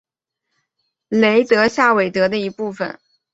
[1.11, 1.17] 德
[1.59, 2.99] 雷下韦雷的一部分。